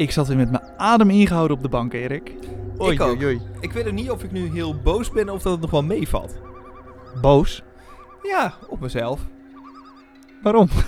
[0.00, 2.32] Ik zat weer met mijn adem ingehouden op de bank, Erik.
[2.80, 3.08] Oei, Ik ook.
[3.16, 3.40] oei, oei.
[3.60, 5.82] Ik weet ook niet of ik nu heel boos ben of dat het nog wel
[5.82, 6.34] meevalt.
[7.20, 7.62] Boos?
[8.22, 9.20] Ja, op mezelf.
[10.42, 10.68] Waarom?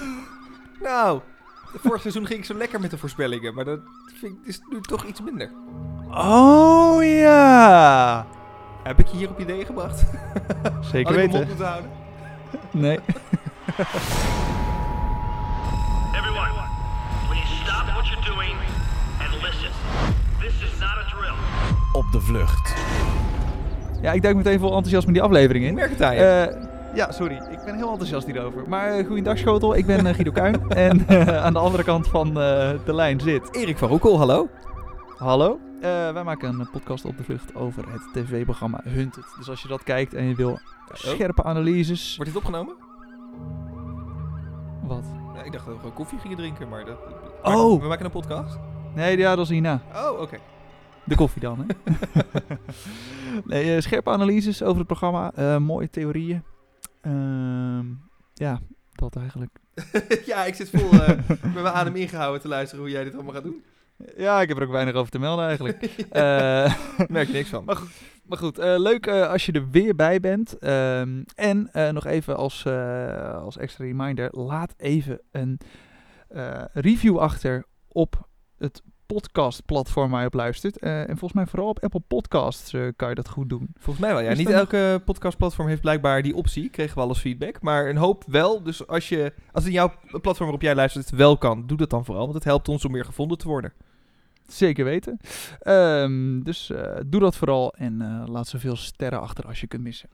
[0.82, 1.20] Nou,
[1.74, 3.80] vorig seizoen ging ik zo lekker met de voorspellingen, maar dat
[4.14, 5.50] vind ik is nu toch iets minder.
[6.10, 8.26] Oh ja.
[8.82, 10.04] Heb ik je hier op idee gebracht?
[10.80, 11.46] Zeker Had ik mijn mond weten.
[11.46, 11.90] moeten houden?
[12.70, 12.98] Nee.
[20.40, 21.34] This is not a drill.
[21.92, 22.74] Op de vlucht.
[24.02, 25.74] Ja, ik duik meteen vol enthousiasme die aflevering in.
[25.74, 26.20] merk het aan je.
[26.20, 27.34] Eh, ja, sorry.
[27.50, 28.68] Ik ben heel enthousiast hierover.
[28.68, 30.68] Maar uh, goeiedag Schotel, ik ben eh, Guido Kuin.
[30.86, 31.08] en
[31.42, 33.54] aan de andere kant van eh, de lijn zit...
[33.54, 34.48] Erik van Roekel, hallo.
[35.16, 35.58] Hallo.
[35.80, 39.24] Eh, wij maken een podcast op de vlucht over het tv-programma Hunted.
[39.38, 40.58] Dus als je dat kijkt en je wil
[40.92, 42.16] scherpe analyses...
[42.16, 42.74] Wordt dit opgenomen?
[44.82, 45.04] Wat?
[45.34, 46.98] Ja, ik dacht dat we gewoon koffie gingen drinken, maar dat...
[47.42, 47.80] Oh.
[47.80, 48.58] We maken een podcast?
[48.94, 49.82] Nee, ja, dat is hierna.
[49.94, 50.36] Oh, oké.
[51.04, 51.92] De koffie dan, hè?
[53.44, 55.32] nee, eh, scherpe analyses over het programma.
[55.34, 56.42] eh, mooie theorieën.
[57.00, 57.84] Ehm,
[58.34, 58.60] ja,
[58.92, 59.58] dat eigenlijk.
[60.26, 63.32] ja, ik zit vol eh, met mijn adem ingehouden te luisteren hoe jij dit allemaal
[63.34, 63.62] gaat doen.
[64.16, 65.82] Ja, ik heb er ook weinig over te melden eigenlijk.
[66.10, 66.74] Eh,
[67.08, 67.64] merk je niks van.
[67.64, 67.78] Maar
[68.26, 70.58] maar goed, leuk als je er weer bij bent.
[70.58, 72.66] Ehm, en nog even als,
[73.42, 75.58] als extra reminder, laat even een
[76.72, 78.28] review achter op
[78.62, 80.78] het podcastplatform waar je op luistert.
[80.78, 83.68] Eh, en volgens mij vooral op Apple Podcasts eh, kan je dat goed doen.
[83.78, 84.34] Volgens mij wel, ja.
[84.34, 86.68] Niet nog- elke podcastplatform heeft blijkbaar die optie.
[86.70, 87.62] Kregen we alles feedback.
[87.62, 88.62] Maar een hoop wel.
[88.62, 92.04] Dus als, je, als in jouw platform waarop jij luistert wel kan, doe dat dan
[92.04, 92.22] vooral.
[92.22, 93.72] Want het helpt ons om meer gevonden te worden.
[94.48, 95.18] Zeker weten.
[95.60, 100.08] Ehm, dus eh, doe dat vooral en laat zoveel sterren achter als je kunt missen.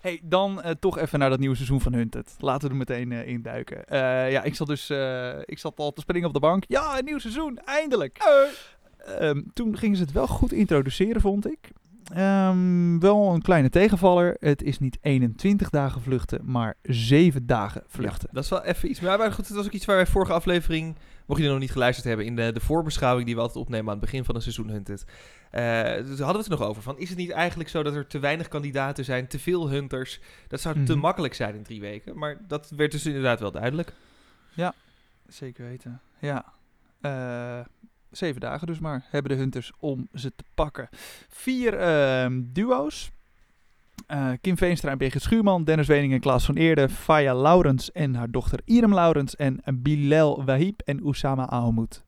[0.00, 2.34] Hey, dan eh, toch even naar dat nieuwe seizoen van Hunted.
[2.38, 3.86] Laten we er meteen eh, in duiken.
[3.86, 4.90] Eh, ja, ik zat dus
[5.44, 6.64] ik zat al te springen op de bank.
[6.68, 8.18] Ja, een nieuw seizoen, eindelijk!
[9.06, 11.70] Ehm, toen gingen ze het wel goed introduceren, vond ik.
[12.14, 14.36] Ehm, wel een kleine tegenvaller.
[14.40, 18.28] Het is niet 21 dagen vluchten, maar 7 dagen vluchten.
[18.32, 19.00] Dat is wel even iets.
[19.00, 21.70] Maar, maar goed, het was ook iets waar wij vorige aflevering, mocht je nog niet
[21.72, 24.42] geluisterd hebben, in de, de voorbeschouwing die we altijd opnemen aan het begin van een
[24.42, 25.04] seizoen Hunted.
[25.50, 25.62] eh,
[25.94, 26.82] dus hadden we het er nog over.
[26.82, 30.20] Van, is het niet eigenlijk zo dat er te weinig kandidaten zijn, te veel hunters?
[30.48, 31.00] Dat zou te Mhm.
[31.00, 32.18] makkelijk zijn in drie weken.
[32.18, 33.92] Maar dat werd dus inderdaad wel duidelijk.
[35.28, 36.00] Zeker weten.
[36.18, 36.44] Ja.
[37.00, 37.60] Eh,
[38.12, 40.88] zeven dagen dus maar hebben de hunters om ze te pakken.
[41.28, 43.10] Vier ehm, duo's.
[44.06, 48.14] Eh, Kim Veenstra en Birgit Schuurman, Dennis Wening en Klaas van Eerde, Faya Laurens en
[48.14, 52.04] haar dochter Irem Laurens en Bilal Wahib en Oussama Ahmoud.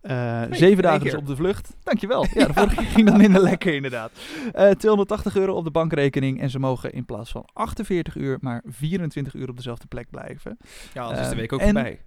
[0.00, 1.76] Eh, in zeven dagen dus op de vlucht.
[1.82, 2.26] Dankjewel.
[2.34, 4.10] Ja, de vorige keer ging dan minder lekker inderdaad.
[4.52, 8.62] Eh 280 euro op de bankrekening en ze mogen in plaats van 48 uur maar
[8.66, 10.56] 24 uur op dezelfde plek blijven.
[10.92, 12.00] Ja, anders is de Ehm, week ook voorbij.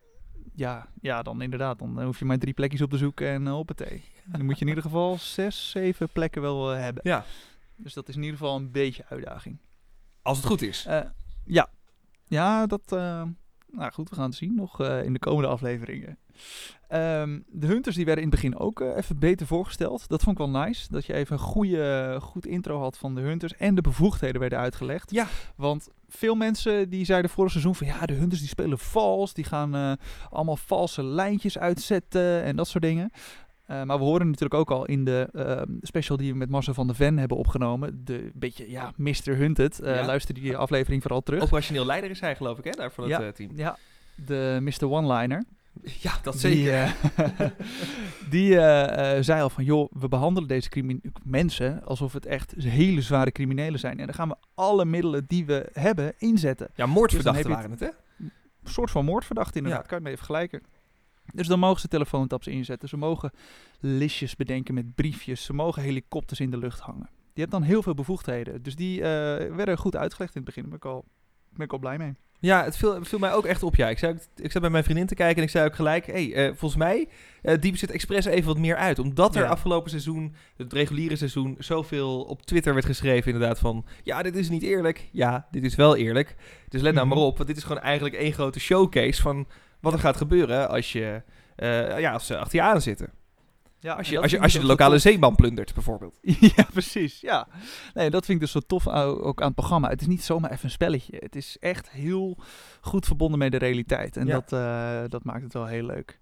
[0.57, 1.79] Ja, ja, dan inderdaad.
[1.79, 4.03] Dan eh, hoef je maar drie plekjes op te zoeken en uh, hoppatee.
[4.25, 7.01] Dan moet je in ieder geval zes, zeven plekken wel eh, hebben.
[7.05, 7.25] Ja,
[7.75, 9.57] Dus dat is in ieder geval een beetje uitdaging.
[10.21, 10.85] als het goed is.
[10.85, 11.01] Eh,
[11.45, 11.69] ja.
[12.27, 12.91] Ja, dat...
[12.91, 13.23] eh,
[13.71, 16.17] nou goed, we gaan het zien nog eh, in de komende afleveringen.
[16.87, 20.07] Ehm, de Hunters die werden in het begin ook eh, even beter voorgesteld.
[20.07, 20.87] Dat vond ik wel nice.
[20.91, 23.55] Dat je even een goede, goed intro had van de Hunters.
[23.55, 25.11] En de bevoegdheden werden uitgelegd.
[25.11, 25.27] Ja.
[25.55, 27.87] Want veel mensen die zeiden vorig seizoen van...
[27.87, 29.33] Ja, de Hunters die spelen vals.
[29.33, 29.91] Die gaan eh,
[30.29, 33.11] allemaal valse lijntjes uitzetten en dat soort dingen.
[33.67, 36.73] Eh, maar we horen natuurlijk ook al in de ehm, special die we met Marcel
[36.73, 38.01] van der Ven hebben opgenomen.
[38.05, 39.13] De beetje, ja, Mr.
[39.25, 39.79] Hunted.
[39.83, 40.05] Ja.
[40.05, 41.41] Luister die aflevering vooral terug.
[41.43, 43.25] Operationeel leider is hij geloof ik, hè, daar van het Ja.
[43.25, 43.51] eh, team.
[43.55, 43.77] Ja,
[44.25, 44.89] de Mr.
[44.89, 45.43] One-liner.
[46.01, 46.95] Ja, dat zeker.
[48.29, 48.51] die
[49.23, 50.69] zei al van, joh, we behandelen deze
[51.23, 53.99] mensen alsof het echt hele zware criminelen zijn.
[53.99, 56.69] En dan gaan we alle middelen die we hebben inzetten.
[56.75, 57.87] ja, moordverdachten dus waren het, hè?
[58.19, 58.31] Een
[58.63, 59.87] soort van moordverdachte inderdaad, Ja.
[59.87, 60.61] kan je het mee vergelijken.
[61.33, 62.89] Dus dan mogen ze telefoontaps inzetten.
[62.89, 63.31] Ze mogen
[63.79, 65.43] listjes bedenken met briefjes.
[65.43, 67.09] Ze mogen helikopters in de lucht hangen.
[67.33, 68.63] Je hebt dan heel veel bevoegdheden.
[68.63, 69.07] Dus die eh,
[69.55, 70.69] werden goed uitgelegd in het begin.
[70.69, 71.05] Daar ben ik al,
[71.53, 72.13] ben ik al blij mee.
[72.39, 73.75] Ja, het viel, viel mij ook echt op.
[73.75, 73.89] Ja.
[73.89, 76.05] Ik, zei, ik zat bij mijn vriendin te kijken en ik zei ook gelijk...
[76.05, 77.07] Hey, eh, volgens mij
[77.41, 78.99] eh diepen ze het expres even wat meer uit.
[78.99, 79.47] Omdat er Ja.
[79.49, 81.55] afgelopen seizoen, het reguliere seizoen...
[81.59, 83.85] zoveel op Twitter werd geschreven inderdaad van...
[84.03, 85.09] Ja, dit is niet eerlijk.
[85.11, 86.35] Ja, dit is wel eerlijk.
[86.69, 87.15] Dus let nou Mhm.
[87.15, 87.35] maar op.
[87.37, 89.47] Want dit is gewoon eigenlijk één grote showcase van...
[89.79, 91.21] wat er gaat gebeuren als je...
[91.55, 93.09] eh, ja, als ze achter je aan zitten.
[93.79, 96.17] Ja, Als je, als je, als je de lokale zeeman plundert, bijvoorbeeld.
[96.55, 97.21] ja, precies.
[97.21, 97.47] Ja.
[97.93, 99.89] Nee, dat vind ik dus zo tof ook aan het programma.
[99.89, 101.17] Het is niet zomaar even een spelletje.
[101.19, 102.37] Het is echt heel
[102.81, 104.17] goed verbonden met de realiteit.
[104.17, 104.33] En Ja.
[104.33, 106.19] dat, eh, dat maakt het wel heel leuk.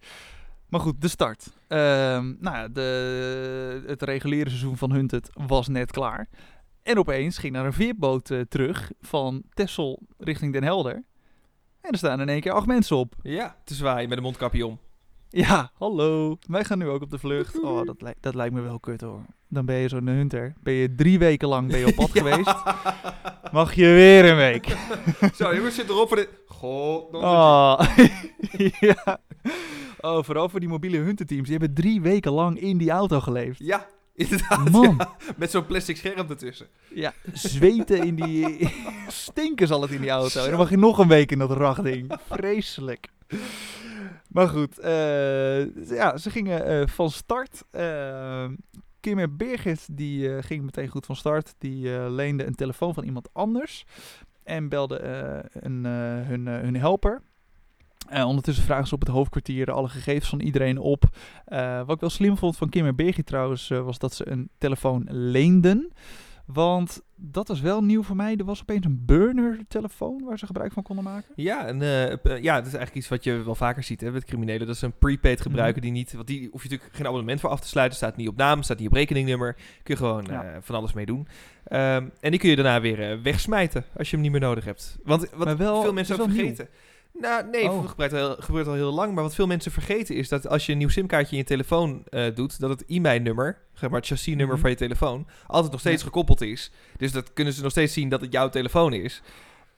[0.70, 1.48] Maar goed, de start.
[1.68, 6.28] Ehm, nou ja, de, het reguliere seizoen van Hunted was net klaar.
[6.84, 11.04] En opeens ging naar een veerboot eh, terug van Texel richting Den Helder.
[11.86, 13.14] En er staan in één keer acht mensen op.
[13.22, 14.80] Ja, te zwaaien met een mondkapje om.
[15.30, 16.38] Ja, hallo.
[16.48, 17.62] Wij gaan nu ook op de vlucht.
[17.62, 19.26] Oh, dat, lijkt- dat lijkt me wel kut hoor.
[19.48, 20.54] Dan ben je zo'n hunter.
[20.64, 22.56] Ben je drie weken lang ben je op pad geweest.
[23.52, 24.66] Mag je weer een week.
[25.38, 26.30] Zo, jongens, zit erop voor dit.
[26.48, 27.80] God, Oh.
[28.80, 29.20] ja.
[30.00, 31.48] Oh, vooral voor die mobiele hunterteams.
[31.50, 33.60] Die hebben drie weken lang in die auto geleefd.
[33.60, 33.86] Ja,
[34.24, 34.70] inderdaad.
[34.70, 34.96] Man.
[34.98, 35.16] ja.
[35.38, 36.68] Met zo'n plastic scherm ertussen.
[36.94, 38.70] Ja, zweten in die...
[39.08, 40.44] Stinken zal het in die auto.
[40.44, 42.18] En dan mag je nog een week in dat rachtding.
[42.30, 43.08] Vreselijk.
[44.28, 47.64] Maar goed, eh, ja, ze gingen eh, van start.
[47.72, 48.46] Eh
[49.00, 51.54] Kim en Birgit, die ging meteen goed van start.
[51.58, 53.86] Die leende een telefoon van iemand anders.
[54.44, 55.00] En belde
[55.52, 55.86] een,
[56.26, 57.22] hun, hun helper.
[58.08, 61.04] Eh, ondertussen vragen ze op het hoofdkwartier alle gegevens van iedereen op.
[61.46, 64.30] Eh, wat ik wel slim vond van Kim en Birgit trouwens, eh, was dat ze
[64.30, 65.92] een telefoon leenden.
[66.46, 68.36] Want dat was wel nieuw voor mij.
[68.36, 71.34] Er was opeens een burner-telefoon waar ze gebruik van konden maken.
[71.36, 71.80] Ja, en,
[72.42, 74.68] ja, dat is eigenlijk iets wat je wel vaker ziet hè, met criminelen.
[74.68, 76.14] Dat ze een prepaid gebruiken die niet...
[76.14, 77.98] Want die hoef je natuurlijk geen abonnement voor af te sluiten.
[77.98, 79.54] Staat niet op naam, staat niet op rekeningnummer.
[79.54, 80.58] Kun je gewoon Ja.
[80.62, 81.28] van alles mee doen.
[81.64, 84.98] Ehm, en die kun je daarna weer wegsmijten als je hem niet meer nodig hebt.
[85.04, 86.56] Want wat wel- veel mensen is ook nieuw.
[87.20, 87.82] Nou, nee, Oh.
[87.82, 89.14] het gebeurt al, gebeurt al heel lang.
[89.14, 92.04] Maar wat veel mensen vergeten is dat als je een nieuw simkaartje in je telefoon
[92.10, 94.60] eh, doet, dat het e-mail-nummer, zeg maar het chassisnummer Mhm.
[94.62, 96.08] van je telefoon, altijd nog steeds Ja.
[96.08, 96.72] gekoppeld is.
[96.98, 99.22] Dus dat kunnen ze nog steeds zien dat het jouw telefoon is.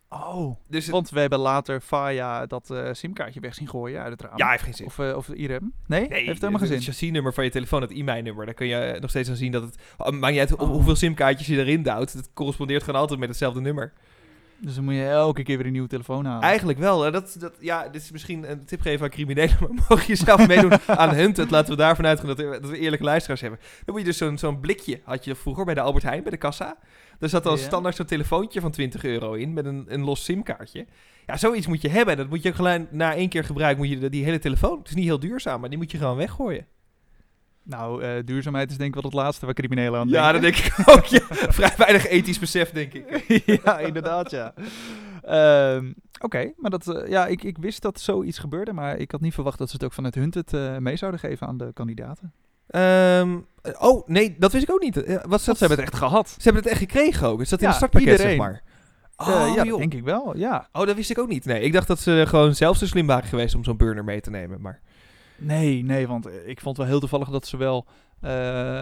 [0.09, 0.55] Oh.
[0.67, 4.21] Dus het- Want we hebben later Faya dat eh, simkaartje weg zien gooien uit het
[4.21, 4.37] raam.
[4.37, 4.85] ja, heeft geen zin.
[4.85, 5.73] Of, eh, of Irem.
[5.87, 6.07] Nee?
[6.07, 6.87] Nee, heeft helemaal geen het zin.
[6.91, 9.75] chassisnummer van je telefoon, het e-mail-nummer, daar kun je nog steeds aan zien dat het...
[9.97, 10.69] Oh, maakt niet uit Oh.
[10.69, 13.93] hoeveel simkaartjes je erin duwt, het correspondeert gewoon altijd met hetzelfde nummer.
[14.59, 16.41] Dus dan moet je elke keer weer een nieuwe telefoon halen.
[16.43, 17.01] Eigenlijk wel.
[17.03, 17.11] hè.
[17.11, 20.47] Dat, dat, ja, dit is misschien een tip geven aan criminelen, maar mocht je zelf
[20.47, 23.59] meedoen aan Hunted, laten we daarvan uitgaan dat, we- dat we eerlijke luisteraars hebben.
[23.85, 26.31] Dan moet je dus zo'n zo'n blikje, had je vroeger bij de Albert Heijn, bij
[26.31, 26.77] de kassa.
[27.19, 27.61] Daar zat al Ja.
[27.63, 30.85] standaard zo'n telefoontje van 20 euro in, met een, een los simkaartje.
[31.25, 32.13] Ja, zoiets moet je hebben.
[32.13, 34.87] En dat moet je gelijk na één keer gebruiken, moet je die hele telefoon, het
[34.87, 36.65] is niet heel duurzaam, maar die moet je gewoon weggooien.
[37.67, 40.61] Nou, eh, duurzaamheid is denk ik wel het laatste waar criminelen aan Ja, dat denken.
[40.63, 41.05] denk ik ook.
[41.05, 41.21] Ja.
[41.29, 43.23] Vrij weinig ethisch besef, denk ik.
[43.63, 44.53] ja, inderdaad, ja.
[45.21, 49.21] Ehm, Oké, maar dat, eh, ja, ik, ik wist dat zoiets gebeurde, maar ik had
[49.21, 52.33] niet verwacht dat ze het ook vanuit Hunted eh mee zouden geven aan de kandidaten.
[52.67, 53.37] Ehm,
[53.79, 54.95] oh, nee, dat wist ik ook niet.
[54.95, 56.29] Wat Dat ze hebben het echt gehad.
[56.29, 57.39] Ze hebben het echt gekregen ook.
[57.39, 58.31] Het zat in Ja, een startpakket, iedereen.
[58.37, 58.61] zeg maar.
[59.17, 60.67] Oh, ja, dat denk ik wel, ja.
[60.73, 61.45] Oh, dat wist ik ook niet.
[61.45, 64.21] Nee, ik dacht dat ze gewoon zelf zo slim waren geweest om zo'n burner mee
[64.21, 64.61] te nemen.
[64.61, 64.81] Maar
[65.37, 67.85] Nee, nee, want eh, ik vond wel heel toevallig dat zowel
[68.21, 68.81] eh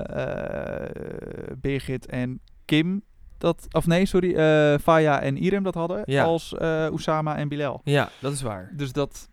[1.58, 3.04] Birgit en Kim
[3.38, 6.24] dat, of nee, sorry, eh Faya en Irem dat hadden, Ja.
[6.24, 7.82] als eh Usama en Bilal.
[7.84, 8.72] ja, dat is waar.
[8.76, 9.30] Dus dat,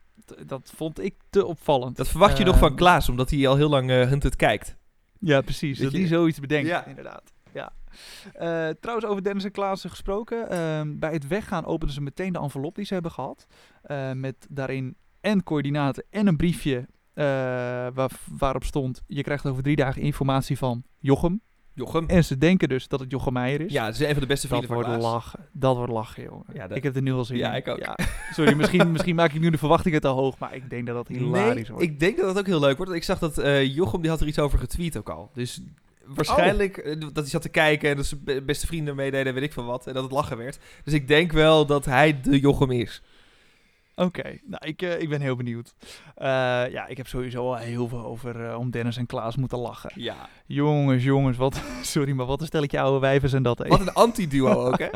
[0.47, 1.97] dat vond ik te opvallend.
[1.97, 4.77] Dat verwacht je nog van Klaas, omdat hij al heel lang Hunted kijkt.
[5.19, 5.79] Ja, precies.
[5.79, 6.87] Weet dat hij zoiets bedenkt, Ja.
[6.87, 7.33] inderdaad.
[7.53, 7.73] Ja.
[8.81, 10.49] Trouwens, over Dennis en Klaassen gesproken.
[10.51, 13.47] ehm, bij het weggaan openden ze meteen de envelop die ze hebben gehad.
[13.83, 17.25] eh, met daarin en coördinaten en een briefje eh,
[17.95, 19.03] waar, waarop stond...
[19.07, 21.41] je krijgt over drie dagen informatie van Jochem.
[21.75, 22.07] Jochem.
[22.09, 23.73] En ze denken dus dat het Jochem Meijer is.
[23.73, 25.41] Ja, ze zijn een van de beste dat vrienden van wordt lachen.
[25.53, 26.45] Dat wordt lachen, jongen.
[26.53, 27.57] Ja, dat- Ik heb er nu al zin Ja, in.
[27.57, 27.95] ik ook.
[28.33, 31.09] Sorry, misschien, misschien maak ik nu de verwachtingen te hoog, maar ik denk dat dat
[31.09, 31.83] hilarisch Nee, wordt.
[31.83, 32.93] ik denk dat dat ook heel leuk wordt.
[32.93, 35.31] Ik zag dat eh, Jochem, die had er iets over getweet ook al.
[35.35, 35.61] Dus
[36.07, 39.43] waarschijnlijk eh, dat hij zat te kijken en dat zijn be- beste vrienden meededen, weet
[39.43, 39.87] ik veel wat.
[39.87, 40.59] En dat het lachen werd.
[40.85, 43.03] Dus ik denk wel dat hij de Jochem is.
[43.95, 45.75] Oké, nou, ik, eh, ik ben heel benieuwd.
[46.15, 46.27] Eh,
[46.71, 49.91] ja, ik heb sowieso al heel veel over eh, om Dennis en Klaas moeten lachen.
[49.95, 50.29] Ja.
[50.47, 53.59] Jongens, jongens, wat, sorry, maar wat een stelletje oude wijven zijn dat.
[53.59, 53.69] hè?
[53.69, 54.89] Wat een anti-duo ook, hè?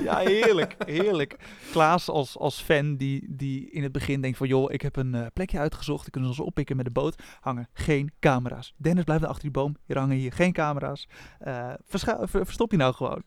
[0.00, 1.36] ja, heerlijk, heerlijk.
[1.72, 4.46] Klaas als, als fan die, die in het begin denkt van...
[4.48, 7.22] joh, ik heb een plekje uitgezocht, dan kunnen ze ons oppikken met de boot.
[7.40, 8.74] Hangen geen camera's.
[8.76, 11.08] Dennis blijft achter die boom, hier hangen hier geen camera's.
[11.88, 13.22] Ver- verstop je nou gewoon.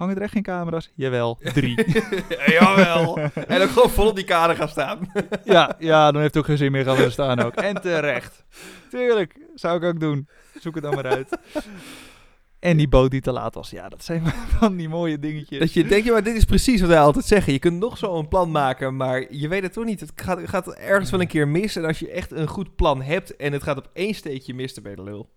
[0.00, 0.90] Hangen er echt geen camera's?
[0.94, 1.84] Jawel, drie.
[2.58, 3.18] Jawel.
[3.18, 4.98] En ook gewoon vol op die kader gaan staan.
[5.44, 7.54] ja, ja, dan heeft het ook geen zin meer gaan staan ook.
[7.54, 8.44] En terecht.
[8.90, 10.28] Tuurlijk, zou ik ook doen.
[10.60, 11.38] Zoek het dan maar uit.
[12.58, 13.70] En die boot die te laat was.
[13.70, 14.26] Ja, dat zijn
[14.58, 15.58] van die mooie dingetjes.
[15.58, 17.52] Dat je denkt, ja, maar dit is precies wat wij altijd zeggen.
[17.52, 20.00] Je kunt nog zo een plan maken, maar je weet het toch niet.
[20.00, 21.76] Het gaat, gaat ergens wel een keer mis.
[21.76, 24.74] En als je echt een goed plan hebt en het gaat op één steekje mis,
[24.74, 25.30] dan ben je de lul.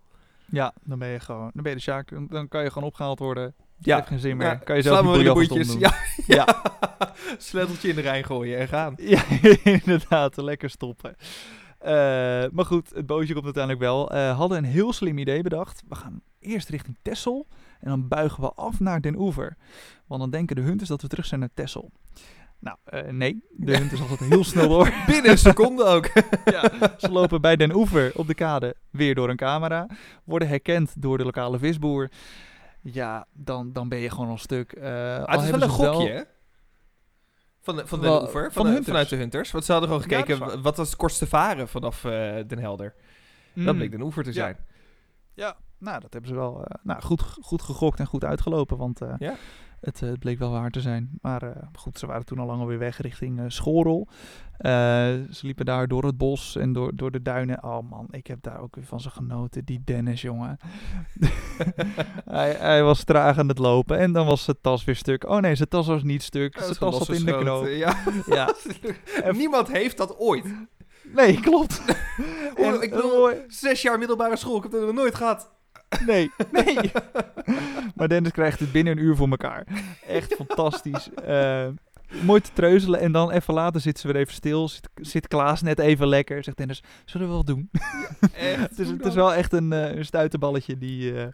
[0.46, 2.30] Ja, dan ben je gewoon, dan ben je de Sjaak.
[2.30, 3.56] Dan kan je gewoon opgehaald worden.
[3.86, 3.96] Ja.
[3.96, 4.48] Heeft geen zin meer.
[4.48, 5.80] Ja, kan je zelf slaan die doen.
[5.80, 5.94] Ja,
[6.28, 6.62] Ja.
[7.38, 8.94] sleuteltje in de Rijn gooien en gaan.
[8.98, 9.24] Ja,
[9.64, 10.38] inderdaad.
[10.38, 11.16] Lekker stoppen.
[11.80, 11.92] Eh,
[12.52, 14.12] maar goed, het bootje komt uiteindelijk wel.
[14.12, 15.84] Eh hadden een heel slim idee bedacht.
[15.88, 17.48] We gaan eerst richting Texel.
[17.80, 19.58] En dan buigen we af naar Den Oever.
[20.08, 21.92] Want dan denken de hunters dat we terug zijn naar Texel.
[22.60, 23.44] Nou, eh, nee.
[23.52, 24.94] De hunters altijd heel snel door.
[25.08, 26.12] Binnen een seconde ook.
[26.46, 29.88] ja, ze lopen bij Den Oever op de kade weer door een camera.
[30.24, 32.10] Worden herkend door de lokale visboer.
[32.84, 34.72] Ja, dan, dan ben je gewoon al stuk.
[34.72, 36.22] Eh, Ah, het is wel een gokje, hè?
[37.62, 39.52] Van, de, van de Wel, oever, van, van de- vanuit de Hunters.
[39.52, 42.12] Want ze hadden gewoon gekeken, dat wat was het kortste varen vanaf eh,
[42.48, 42.94] Den Helder.
[43.54, 43.76] Dat Mm.
[43.76, 44.36] bleek Den Oever te Ja.
[44.36, 44.58] zijn.
[45.34, 48.78] Ja, nou, dat hebben ze wel eh, nou, goed, goed gegokt en goed uitgelopen.
[48.78, 49.36] Want Ja.
[49.84, 51.10] Het, eh, het bleek wel waar te zijn.
[51.22, 54.08] Maar eh, goed, ze waren toen al lang alweer weg richting Schorel.
[54.58, 54.72] Eh,
[55.32, 57.64] ze liepen daar door het bos en door, door de duinen.
[57.64, 59.66] Oh man, ik heb daar ook weer van ze genoten.
[59.66, 60.58] Die Dennis, jongen.
[62.26, 65.30] hij, hij was traag aan het lopen en dan was zijn tas weer stuk.
[65.30, 66.58] Oh nee, zijn tas was niet stuk.
[66.60, 67.68] Zijn tas zat in de knoop.
[67.68, 67.96] Ja.
[68.26, 68.54] Ja.
[69.32, 70.46] Niemand heeft dat ooit.
[71.14, 71.82] Nee, klopt.
[72.56, 75.52] En- ik bedoel, zes jaar middelbare school, ik heb dat nog nooit gehad.
[76.06, 76.92] Nee, nee.
[77.96, 79.66] maar Dennis krijgt het binnen een uur voor elkaar.
[80.08, 81.10] Echt fantastisch.
[81.14, 81.68] Eh,
[82.22, 83.00] mooi te treuzelen.
[83.00, 84.68] En dan even later zitten ze weer even stil.
[84.70, 86.44] Zit, zit Klaas net even lekker.
[86.44, 87.70] Zegt Dennis, zullen we wel doen?
[88.34, 88.60] Echt.
[88.70, 91.28] het, is, het is wel echt een, een stuiterballetje die, eh,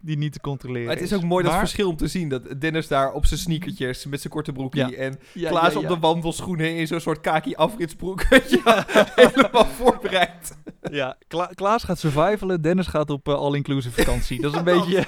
[0.00, 2.28] die niet te controleren Maar het is ook mooi dat verschil om te zien.
[2.28, 4.86] Dat Dennis daar op zijn sneakertjes met zijn korte broekje.
[4.86, 4.92] Ja.
[4.92, 5.88] En Ja, Klaas ja, op ja.
[5.88, 8.22] de wandelschoenen in zo'n soort kaki afritsbroek.
[9.14, 10.56] Helemaal voorbereid.
[10.90, 12.62] Ja, Kla- Klaas gaat survivalen.
[12.62, 14.40] Dennis gaat op eh, all-inclusive vakantie.
[14.40, 15.04] Dat is een beetje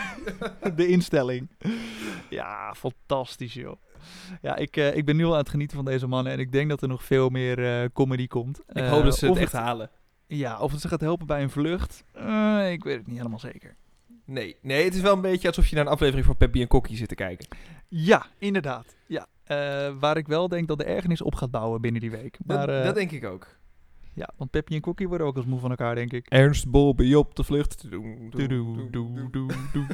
[0.77, 1.49] de instelling.
[2.31, 3.77] Ja, fantastisch joh.
[4.43, 6.33] Ja, ik, eh, ik ben nu al aan het genieten van deze mannen.
[6.33, 8.61] En ik denk dat er nog veel meer eh, comedy komt.
[8.69, 9.90] Ik Eh, hoop dat ze het echt halen.
[10.26, 12.05] Ja, of het ze gaat helpen bij een vlucht.
[12.71, 13.76] ik weet het niet helemaal zeker.
[14.25, 16.69] Nee, nee, het is wel een beetje alsof je naar een aflevering van Peppy en
[16.69, 17.49] Kokkie zit te kijken.
[17.88, 18.97] Ja, inderdaad.
[19.07, 19.26] Ja.
[19.99, 22.38] Waar ik wel denk dat de ergernis op gaat bouwen binnen die week.
[22.47, 23.58] Maar, dat, dat denk ik ook.
[24.19, 26.27] Ja, want Peppy en Kokkie worden ook als moe van elkaar, denk ik.
[26.29, 27.91] Ernst Bobby op de vlucht.
[27.91, 29.87] Doe, Doe, doe, doe, doe, doe.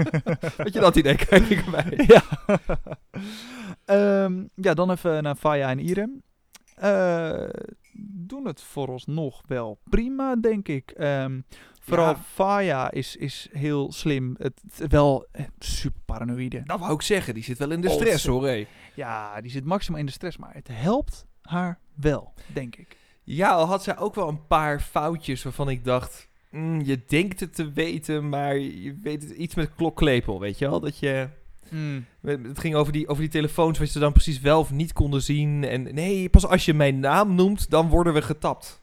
[0.56, 1.16] Weet je dat idee?
[1.16, 1.64] Kijk ik
[2.06, 2.22] ja.
[3.84, 6.22] Ehm, ja, dan even naar Faya en Irem.
[6.74, 7.48] Eh,
[8.02, 10.90] doen het vooralsnog wel prima, denk ik.
[10.90, 11.40] Ehm,
[11.80, 12.16] vooral Ja.
[12.16, 14.34] Faya is, is heel slim.
[14.38, 16.62] Het, het- wel eh, super paranoïde.
[16.64, 18.66] Dat wou ik zeggen, die zit wel in de Oh, stress hoor.
[18.94, 22.96] Ja, die zit maximaal in de stress, maar het helpt haar wel, denk ik.
[23.24, 26.28] Ja, al had zij ook wel een paar foutjes waarvan ik dacht...
[26.50, 30.68] mm, je denkt het te weten, maar je weet het iets met klokklepel, weet je
[30.68, 30.80] wel?
[30.80, 31.28] Dat je...
[32.22, 35.22] Het ging over die, over die telefoons, wat ze dan precies wel of niet konden
[35.22, 35.64] zien.
[35.64, 38.82] En nee, pas als je mijn naam noemt, dan worden we getapt.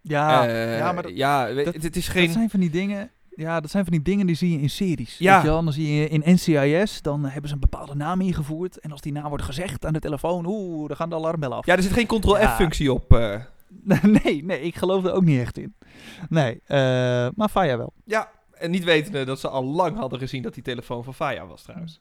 [0.00, 2.30] Ja, Eh, ja maar dat, ja, dat- het, het is dat geen...
[2.32, 3.10] zijn van die dingen...
[3.36, 5.18] Ja, dat zijn van die dingen die zie je in series.
[5.18, 5.34] Ja.
[5.34, 5.64] Weet je wel?
[5.64, 8.78] Dan zie je in NCIS, dan hebben ze een bepaalde naam ingevoerd.
[8.80, 11.66] En als die naam wordt gezegd aan de telefoon, oeh, dan gaan de alarmbellen af.
[11.66, 13.12] Ja, er zit geen Ctrl-F-functie op.
[13.14, 13.40] eh.
[14.22, 15.74] nee, nee, ik geloof er ook niet echt in.
[16.28, 16.78] Nee, eh,
[17.34, 17.92] maar Faya wel.
[18.04, 21.46] Ja, en niet wetende dat ze al lang hadden gezien dat die telefoon van Faya
[21.46, 22.00] was trouwens.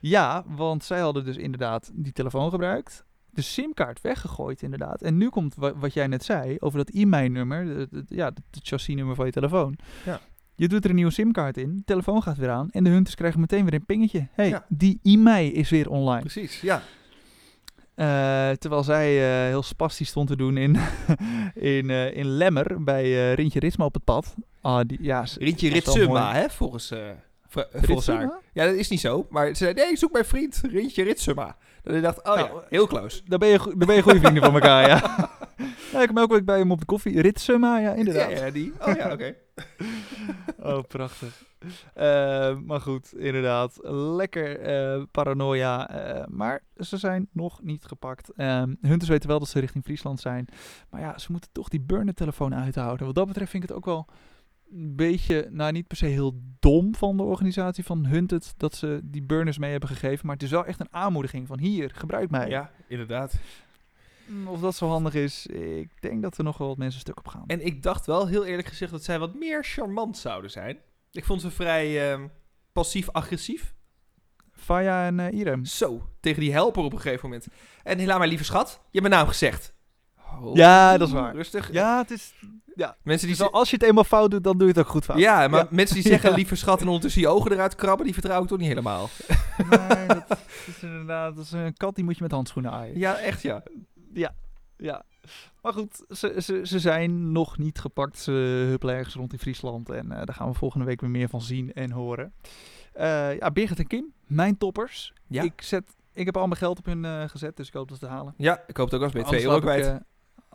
[0.00, 3.04] Ja, want zij hadden dus inderdaad die telefoon gebruikt.
[3.30, 5.02] De simkaart weggegooid inderdaad.
[5.02, 7.86] En nu komt wa- wat jij net zei over dat e-mail-nummer.
[8.08, 9.76] Ja, het chassisnummer van je telefoon.
[10.04, 10.20] Ja.
[10.54, 11.76] Je doet er een nieuwe simkaart in.
[11.76, 12.70] De telefoon gaat weer aan.
[12.70, 14.28] En de hunters krijgen meteen weer een pingetje.
[14.32, 14.64] hey, Ja.
[14.68, 16.20] die e-mail is weer online.
[16.20, 16.82] Precies, ja.
[17.94, 20.76] Eh, terwijl zij eh, heel spastisch stond te doen in,
[21.76, 24.34] in, eh, in Lemmer bij Rintje Ritsma op het pad.
[24.60, 26.92] Ah, die, ja, Rintje Ritsuma, hè, volgens,
[27.72, 28.38] volgens haar.
[28.52, 29.26] Ja, dat is niet zo.
[29.30, 31.56] Maar ze zei, nee, ik zoek mijn vriend, Rintje Ritsuma.
[31.82, 33.20] Dat ik dacht, oh Nou, ja, heel close.
[33.24, 35.00] Dan ben je, dan ben je goede vrienden van elkaar, ja.
[35.92, 36.00] ja.
[36.00, 37.20] Ik kom elke week bij hem op de koffie.
[37.20, 38.30] Ritsuma, ja, inderdaad.
[38.30, 38.72] Ja, ja, die.
[38.80, 39.34] Oh ja, oké.
[40.62, 41.42] Oh, prachtig.
[41.94, 43.78] Eh, maar goed, inderdaad.
[43.92, 45.88] Lekker eh, paranoia.
[45.90, 48.32] eh, maar ze zijn nog niet gepakt.
[48.36, 50.48] Ehm Hunters weten wel dat ze richting Friesland zijn.
[50.90, 53.06] Maar ja, ze moeten toch die burner-telefoon uithouden.
[53.06, 54.06] Wat dat betreft vind ik het ook wel
[54.72, 59.00] een beetje, nou niet per se heel dom van de organisatie van Hunted dat ze
[59.04, 60.26] die burners mee hebben gegeven.
[60.26, 62.48] Maar het is wel echt een aanmoediging van hier, gebruik mij.
[62.48, 63.34] Ja, inderdaad.
[64.30, 67.18] Mm, Of dat zo handig is, ik denk dat er nog wel wat mensen stuk
[67.18, 67.44] op gaan.
[67.46, 70.78] En ik dacht wel heel eerlijk gezegd dat zij wat meer charmant zouden zijn.
[71.12, 72.26] Ik vond ze vrij ehm,
[72.72, 73.74] passief-agressief.
[74.52, 75.64] Faya en eh, Irem.
[75.64, 77.46] Zo, tegen die helper op een gegeven moment.
[77.82, 79.74] En helaas, mijn lieve schat, je hebt mijn naam gezegd.
[80.40, 81.34] Oh, Ja, dat is waar.
[81.34, 81.72] Rustig.
[81.72, 82.34] Ja, het is...
[83.02, 84.88] Mensen die Dus al- als je het eenmaal fout doet, dan doe je het ook
[84.90, 85.18] goed fout.
[85.18, 85.68] Ja, maar Ja.
[85.70, 86.36] mensen die zeggen Ja.
[86.36, 89.08] lieve schat en ondertussen je ogen eruit krabben, die vertrouw ik toch niet helemaal.
[89.70, 91.36] Nee, dat is inderdaad...
[91.36, 92.98] Dat is een kat, die moet je met handschoenen aaien.
[92.98, 93.62] Ja, echt ja.
[94.12, 94.34] Ja,
[94.76, 95.04] ja.
[95.62, 98.18] Maar goed, ze, ze, ze zijn nog niet gepakt.
[98.18, 98.30] Ze
[98.68, 99.90] huppelen ergens rond in Friesland.
[99.90, 102.32] En eh, daar gaan we volgende week weer meer van zien en horen.
[102.92, 105.12] Eh, ja, Birgit en Kim, mijn toppers.
[105.26, 105.42] Ja.
[105.42, 107.98] Ik, zet, ik heb al mijn geld op hun eh, gezet, dus ik hoop dat
[107.98, 108.34] ze het halen.
[108.36, 110.00] Ja, ik hoop het ook als bij Anders 2 euro kwijt.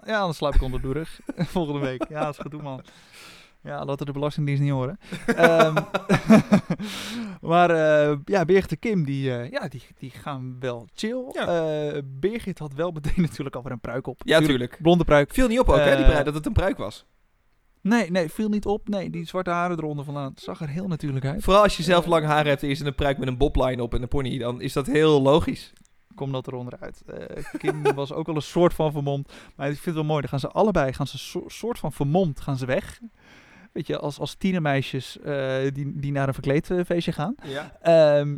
[0.05, 1.19] ja, anders slaap ik onder de rug.
[1.37, 2.09] Volgende week.
[2.09, 2.81] Ja, dat is goed man.
[3.65, 4.97] Ja, laten de Belastingdienst niet horen.
[5.35, 5.75] Ehm,
[7.51, 11.23] maar eh, ja, Birgit en Kim, die, eh, ja, die, die gaan wel chill.
[11.31, 11.47] Ja.
[11.47, 14.21] Eh, Birgit had wel meteen natuurlijk alweer een pruik op.
[14.25, 14.77] ja, tuurlijk.
[14.81, 15.33] Blonde pruik.
[15.33, 17.05] Viel niet op ook, hè, die pruik, dat het een pruik was.
[17.81, 18.87] Nee, nee, viel niet op.
[18.89, 20.29] Nee, die zwarte haren eronder vandaan.
[20.29, 21.43] Het zag er heel natuurlijk uit.
[21.43, 23.83] Vooral als je zelf lang haar hebt en je zit een pruik met een bobline
[23.83, 25.73] op en een pony, dan is dat heel logisch.
[26.15, 27.03] kom dat eronder uit.
[27.57, 29.31] Kim was ook al een soort van vermomd.
[29.55, 30.21] Maar ik vind het wel mooi.
[30.21, 32.99] Dan gaan ze allebei, gaan ze so- soort van vermomd, gaan ze weg.
[33.75, 37.35] Weet je, als, als tienermeisjes eh, die, die naar een verkleedfeestje gaan.
[37.43, 37.71] Ja.
[37.81, 38.35] Ehm,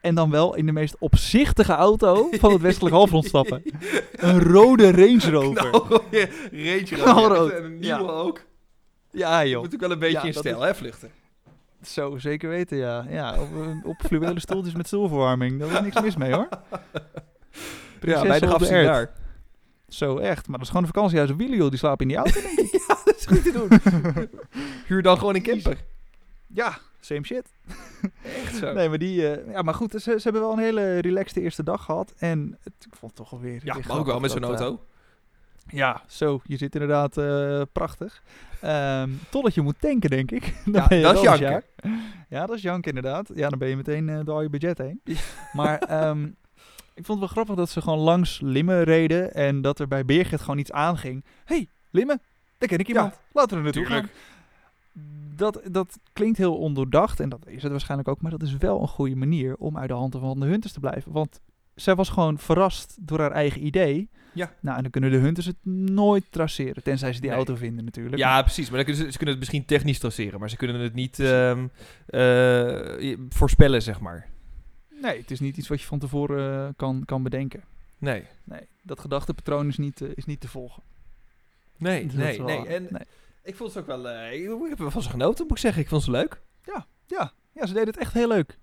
[0.00, 3.62] en dan wel in de meest opzichtige auto van het westelijk halfrond stappen.
[4.12, 5.70] Een rode Range Rover.
[5.70, 7.56] Knalrode Range Rover.
[7.56, 8.08] En een nieuwe Ja.
[8.08, 8.44] ook.
[9.10, 11.10] Ja joh, moet ook wel een beetje Ja, in stijl, hè, vluchten.
[11.82, 13.06] zo zeker weten ja.
[13.08, 15.60] Ja, op, eh, op fluwelen stoeltjes met stoelverwarming.
[15.60, 16.48] Daar is niks mis mee hoor.
[18.00, 19.12] Ja, bij de op de daar.
[19.90, 21.68] Zo echt, maar dat is gewoon een vakantiehuis op wielen joh.
[21.68, 22.68] Die slapen in die auto denk ik.
[22.88, 24.28] Ja, dat is goed te doen.
[24.88, 25.78] Huur dan gewoon een camper.
[26.46, 27.46] Ja, same shit.
[28.22, 28.72] Echt zo.
[28.72, 31.62] Nee, maar die, eh, ja maar goed, ze, ze hebben wel een hele relaxte eerste
[31.62, 32.14] dag gehad.
[32.18, 34.50] En het, ik vond het toch wel weer Ja, maar ook wel met zo'n dat,
[34.50, 34.84] eh, auto.
[35.66, 36.40] Ja, zo.
[36.44, 38.22] Je zit inderdaad eh, prachtig.
[38.60, 40.54] Ehm totdat je moet tanken, denk ik.
[40.72, 41.64] Ja, dat is janken.
[42.28, 43.30] Ja, dat is jank inderdaad.
[43.34, 45.02] Ja, dan ben je meteen door je budget heen.
[45.52, 46.28] Maar ehm,
[47.00, 49.34] ik vond het wel grappig dat ze gewoon langs Limmen reden.
[49.34, 51.24] En dat er bij Beergert gewoon iets aanging.
[51.44, 52.20] hey, Limmen,
[52.58, 53.20] daar ken ik iemand.
[53.32, 54.08] Laten we er naartoe gaan.
[55.36, 57.20] Dat, dat klinkt heel ondoordacht.
[57.20, 58.20] En dat is het waarschijnlijk ook.
[58.22, 60.80] Maar dat is wel een goede manier om uit de handen van de Hunters te
[60.80, 61.12] blijven.
[61.12, 61.40] Want
[61.74, 64.08] zij was gewoon verrast door haar eigen idee.
[64.32, 64.52] Ja.
[64.60, 66.82] Nou, en dan kunnen de Hunters het nooit traceren.
[66.82, 67.38] Tenzij ze die Nee.
[67.38, 68.16] auto vinden natuurlijk.
[68.16, 68.68] Ja, precies.
[68.70, 71.18] Maar dan kunnen ze, ze kunnen het misschien technisch traceren, maar ze kunnen het niet
[71.20, 71.66] ehm,
[72.06, 74.28] eh, voorspellen, zeg maar.
[75.00, 77.62] Nee, het is niet iets wat je van tevoren eh, kan, kan bedenken.
[77.98, 78.24] Nee.
[78.44, 80.82] Nee, dat gedachtepatroon is niet, eh, is niet te volgen.
[81.76, 82.66] Nee, Dus nee, wel- nee.
[82.66, 83.02] En nee.
[83.42, 84.08] ik vond het ook wel...
[84.08, 85.82] eh, ik heb er van ze genoten, moet ik zeggen.
[85.82, 86.40] Ik vond ze leuk.
[87.06, 88.58] Ja, ja, ze deden het echt heel leuk.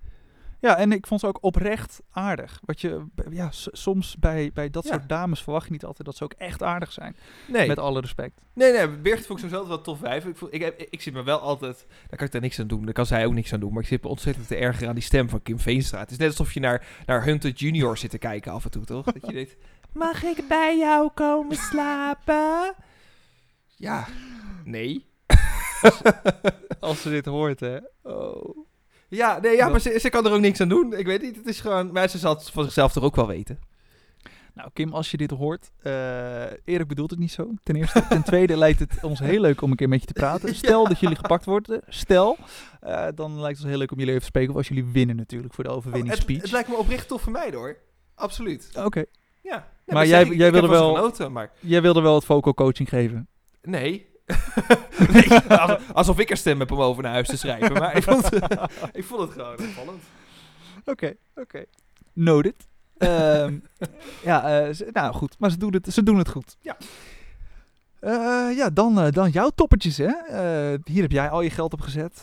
[0.60, 2.60] Ja, en ik vond ze ook oprecht aardig.
[2.66, 4.90] Wat je, ja, soms bij, bij dat Ja.
[4.90, 7.16] soort dames verwacht je niet altijd dat ze ook echt aardig zijn.
[7.48, 8.42] Nee, Met alle respect.
[8.54, 8.90] nee, nee.
[8.90, 10.26] Birgit vond ik sowieso wel tof wijf.
[10.26, 11.86] Ik, voel, ik, ik zit me wel altijd...
[12.08, 12.84] Daar kan ik daar niks aan doen.
[12.86, 13.74] Daar kan zij ook niks aan doen.
[13.74, 16.00] Maar ik zit me ontzettend te erger aan die stem van Kim Veenstra.
[16.00, 18.86] Het is net alsof je naar, naar Hunter Junior zit te kijken af en toe,
[18.86, 19.06] toch?
[19.06, 19.56] Dat je denkt...
[19.94, 22.74] Mag ik bij jou komen slapen?
[23.76, 24.08] Ja.
[24.64, 25.06] Nee.
[26.80, 27.78] Als ze dit hoort, hè.
[28.04, 28.67] Oh.
[29.10, 30.94] Ja, nee, ja maar ze, ze kan er ook niks aan doen.
[30.94, 31.92] Ik weet niet, het is gewoon...
[31.92, 33.60] Maar ze zal het van zichzelf toch ook wel weten.
[34.54, 37.52] Nou, Kim, als je dit hoort, eh Erik bedoelt het niet zo.
[37.64, 38.06] Ten eerste.
[38.10, 40.56] Ten tweede lijkt het ons heel leuk om een keer met je te praten.
[40.66, 42.38] Stel dat jullie gepakt worden, stel,
[42.82, 44.52] eh, dan lijkt het ons heel leuk om jullie even te spreken.
[44.52, 46.42] Of als jullie winnen natuurlijk voor de Oh, het, overwinningsspeech.
[46.42, 47.78] het lijkt me oprecht tof voor mij, hoor.
[48.16, 48.70] Absoluut.
[48.84, 49.04] Oké.
[49.44, 49.68] Ja.
[49.86, 53.28] Maar jij- ik, jij wilde wel- Genoten, maar Jij wilde wel het vocal coaching geven.
[53.62, 54.08] nee.
[55.14, 55.40] nee
[55.94, 57.74] alsof, ik er stem heb om over naar huis te schrijven.
[57.74, 58.34] Maar ik vond,
[59.00, 60.04] ik vond het gewoon opvallend.
[60.86, 61.64] Oké, oké.
[62.14, 62.68] Noted.
[62.98, 63.58] Ehm,
[64.24, 65.36] ja, eh, ze- nou goed.
[65.40, 66.58] Maar ze doen het, ze doen het goed.
[66.62, 66.78] Ja.
[68.00, 70.12] Eh, ja, dan, eh, dan jouw toppertjes, hè.
[70.84, 72.22] Hier heb jij al je geld op gezet.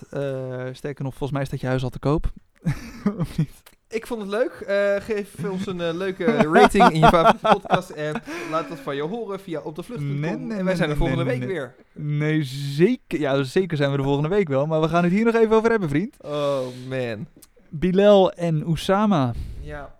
[0.72, 2.32] Sterker nog, volgens mij staat je huis al te koop.
[3.18, 3.62] of niet?
[3.94, 4.52] Ik vond het leuk.
[4.52, 8.20] Eh, geef ons een eh, leuke rating in je favoriete podcast app.
[8.50, 10.20] Laat dat van je horen via op de vlucht.com.
[10.20, 11.48] Nee, nee, en wij zijn er nee, volgende week nee.
[11.48, 11.74] weer.
[11.92, 13.20] Nee, zeker.
[13.20, 14.66] Ja, zeker zijn we de volgende week wel.
[14.66, 16.16] Maar we gaan het hier nog even over hebben, vriend.
[16.22, 17.26] Oh man.
[17.68, 19.32] Bilal en Oussama.
[19.60, 19.94] Ja.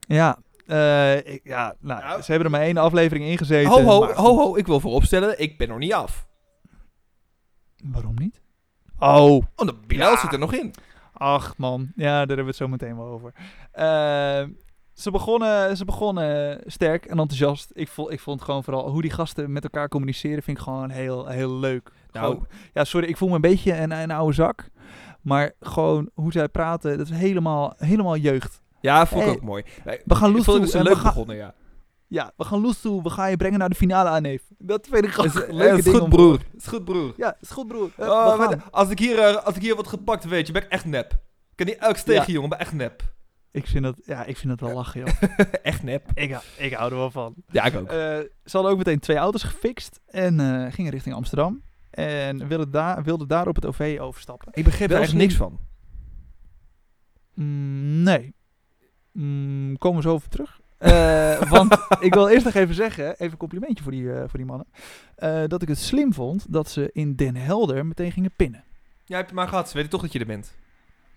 [0.00, 2.22] Ja, eh, ik- ja nou, Nou.
[2.22, 3.70] ze hebben er maar één aflevering in gezeten.
[3.70, 6.26] Ho ho, ho ho, ik wil vooropstellen, ik ben nog niet af.
[7.84, 8.40] Waarom niet?
[8.98, 10.20] Oh, Oh, de Bilal Ja.
[10.20, 10.74] zit er nog in.
[11.18, 11.92] Ach man.
[11.96, 13.32] Ja, daar hebben we het zo meteen wel over.
[13.72, 14.42] Eh,
[14.92, 17.70] ze, begonnen, ze begonnen sterk en enthousiast.
[17.74, 20.90] Ik vond, ik vond gewoon vooral hoe die gasten met elkaar communiceren, vind ik gewoon
[20.90, 21.90] heel, heel leuk.
[22.12, 24.68] Nou, Gewoon- ja, sorry, ik voel me een beetje een, een oude zak.
[25.20, 28.62] Maar gewoon hoe zij praten, dat is helemaal, helemaal jeugd.
[28.80, 29.62] ja, vond ik Hey, ook mooi.
[29.84, 31.54] We gaan vond toe we leuk gaan- begonnen, ja.
[32.08, 33.02] Ja, we gaan los toe.
[33.02, 34.42] We gaan je brengen naar de finale aan, neef.
[34.58, 36.32] Dat vind ik gewoon Het is, leuke is goed, broer.
[36.52, 37.14] Het is goed, broer.
[37.16, 37.90] Ja, is goed, broer.
[37.96, 40.62] Oh, we weet als, ik hier, eh, als ik hier wat gepakt weet, je ben
[40.62, 41.12] ik echt nep.
[41.12, 42.32] Ik kan niet elk tegen, Ja.
[42.32, 43.14] jongen, maar echt nep.
[43.50, 45.22] Ik vind dat, ja, ik vind dat wel lachen, joh.
[45.62, 46.10] echt nep.
[46.14, 47.34] ik, hou- ik hou er wel van.
[47.50, 47.88] Ja, ik ook.
[47.88, 47.94] Eh,
[48.44, 51.62] ze hadden ook meteen twee auto's gefixt en eh, gingen richting Amsterdam.
[51.90, 54.48] En wilden daar, wilden daar op het OV overstappen.
[54.52, 55.58] ik begreep er echt niks van.
[57.34, 58.34] Mm, nee.
[59.12, 60.60] Mm, komen we zo over terug.
[60.78, 64.38] Eh, want ik wil eerst nog even zeggen, even een complimentje voor die, eh, voor
[64.38, 64.66] die mannen.
[65.14, 68.64] eh, dat ik het slim vond dat ze in Den Helder meteen gingen pinnen.
[69.04, 70.54] Jij hebt het maar gehad, ze weten toch dat je er bent.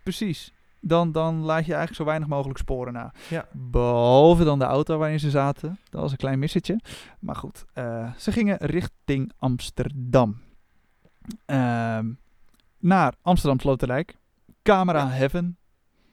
[0.04, 0.54] Precies.
[0.82, 3.14] Dan, dan laat je eigenlijk zo weinig mogelijk sporen na.
[3.30, 3.48] Ja.
[3.52, 5.80] Behalve dan de auto waarin ze zaten.
[5.90, 6.80] Dat was een klein missetje.
[7.20, 7.66] Maar goed,
[8.18, 10.42] ze gingen richting Amsterdam.
[11.46, 12.06] Ehm,
[12.78, 14.18] naar Amsterdam Sloterdijk.
[14.64, 15.10] Camera Ja.
[15.10, 15.58] Heaven.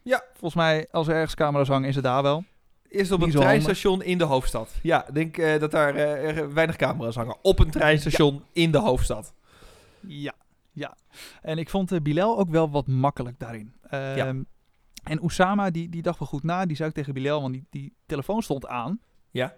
[0.03, 0.23] Ja.
[0.31, 2.45] Volgens mij, als er ergens camera's hangen, is het daar wel.
[2.89, 3.41] Eerst op een handig.
[3.41, 4.75] treinstation in de hoofdstad.
[4.83, 7.37] Ja, ik denk eh, dat daar eh, weinig camera's hangen.
[7.43, 9.35] Op een treinstation in de hoofdstad.
[10.07, 10.35] Ja,
[10.73, 10.97] ja.
[11.43, 13.75] En ik vond eh, Bilal ook wel wat makkelijk daarin.
[13.91, 14.43] Ehm,
[15.03, 16.67] En Oussama, die, die dacht wel goed na.
[16.67, 19.01] Die zei ook tegen Bilal, want die, die telefoon stond aan.
[19.31, 19.55] Ja.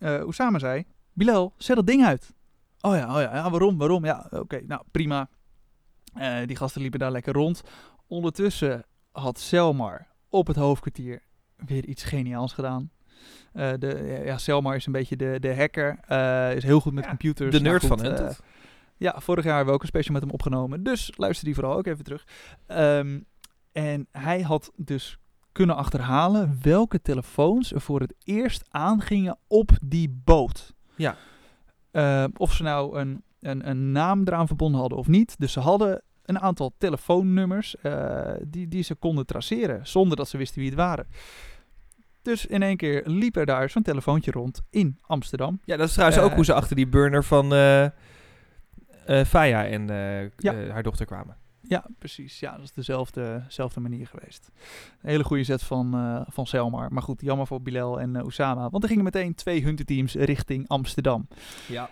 [0.00, 2.34] Oussama zei, Bilal, zet dat ding uit.
[2.80, 4.04] Oh ja, oh ja, ja waarom, waarom?
[4.04, 5.28] Ja, oké, nou prima.
[6.46, 7.62] Die gasten liepen daar lekker rond.
[8.06, 11.22] Ondertussen had Selmar op het hoofdkwartier
[11.66, 12.90] weer iets geniaals gedaan.
[13.52, 15.98] Eh, de, ja, Selmar is een beetje de, de hacker.
[16.06, 17.50] eh, is heel goed met Ja, computers.
[17.54, 18.40] De Nou nerd goed, van eh, Hunted.
[18.96, 20.82] ja, vorig jaar hebben we ook een special met hem opgenomen.
[20.82, 22.26] Dus luister die vooral ook even terug.
[22.66, 23.20] Ehm,
[23.72, 25.18] en hij had dus
[25.52, 30.74] kunnen achterhalen welke telefoons er voor het eerst aangingen op die boot.
[30.96, 31.16] Ja.
[31.90, 35.34] Eh, of ze nou een, een, een naam eraan verbonden hadden of niet.
[35.38, 40.36] Dus ze hadden een aantal telefoonnummers eh, die, die ze konden traceren zonder dat ze
[40.36, 41.06] wisten wie het waren.
[42.22, 45.60] Dus in één keer liep er daar zo'n telefoontje rond in Amsterdam.
[45.64, 47.90] Ja, dat is trouwens Eh, ook hoe ze achter die burner van eh eh,
[49.26, 50.54] Faya en eh, Ja.
[50.54, 51.36] eh, haar dochter kwamen.
[51.62, 52.40] Ja, precies.
[52.40, 54.50] Ja, dat is dezelfde, dezelfde manier geweest.
[55.02, 56.92] Een hele goede set van, eh van Selmar.
[56.92, 58.70] Maar goed, jammer voor Bilal en eh, Oussama.
[58.70, 61.28] Want er gingen meteen twee hunterteams richting Amsterdam.
[61.68, 61.90] Ja.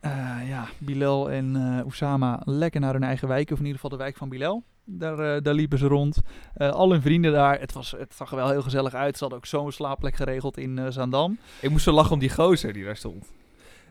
[0.00, 3.50] Eh, ja, Bilal en eh Oussama lekker naar hun eigen wijk.
[3.50, 4.64] Of in ieder geval de wijk van Bilal.
[4.84, 6.20] Daar, eh, daar liepen ze rond.
[6.54, 7.60] Eh, al hun vrienden daar.
[7.60, 9.14] Het, was, het zag er wel heel gezellig uit.
[9.14, 11.38] Ze hadden ook zo'n slaapplek geregeld in eh, Zaandam.
[11.60, 13.30] Ik moest zo lachen om die gozer die daar stond.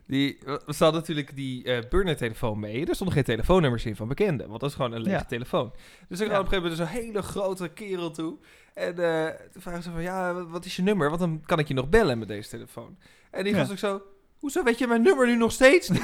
[0.08, 2.86] Die, we hadden natuurlijk die eh burner-telefoon mee.
[2.86, 4.48] Er stonden geen telefoonnummers in van bekenden.
[4.48, 5.24] Want dat is gewoon een lege Ja.
[5.24, 5.72] telefoon.
[6.08, 6.34] Dus ik Ja.
[6.34, 8.38] kwam op een gegeven moment zo'n hele grote kerel toe.
[8.74, 11.08] En eh, toen vragen ze van, ja, wat- wat is je nummer?
[11.08, 12.98] Want dan kan ik je nog bellen met deze telefoon.
[13.32, 13.60] En die Ja.
[13.60, 14.02] was ook zo,
[14.40, 16.04] hoezo weet je mijn nummer nu nog steeds niet?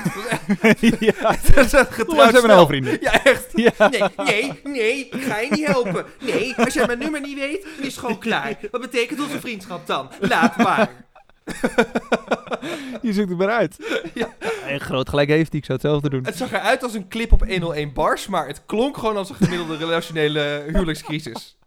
[0.99, 1.13] ja,
[1.53, 2.97] Dat is een getrouwd zijn we nou vrienden.
[3.01, 3.45] Ja, echt.
[3.53, 3.89] Ja.
[3.89, 6.05] Nee, nee, nee, ik ga je niet helpen.
[6.19, 8.57] Nee, als jij mijn nummer niet weet, is het gewoon klaar.
[8.71, 10.11] Wat betekent onze vriendschap dan?
[10.19, 10.89] Laat maar.
[13.01, 14.01] Je zoekt het maar uit.
[14.13, 14.35] Ja.
[14.67, 15.59] En groot gelijk heeft hij.
[15.59, 16.25] Ik zou hetzelfde doen.
[16.25, 19.35] Het zag eruit als een clip op 101 bars, maar het klonk gewoon als een
[19.35, 21.57] gemiddelde relationele huwelijkscrisis.